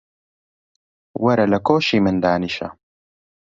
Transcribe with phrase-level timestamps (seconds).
[1.23, 2.67] وەرە لە کۆشی من دانیشە.